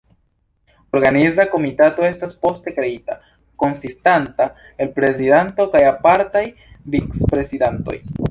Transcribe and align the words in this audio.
Organiza 0.99 1.43
Komitato 1.55 2.05
estas 2.07 2.31
poste 2.45 2.73
kreita, 2.77 3.17
konsistanta 3.65 4.49
el 4.85 4.91
prezidanto 4.97 5.69
kaj 5.75 5.83
apartaj 5.93 6.45
vic-prezidantoj. 6.97 7.99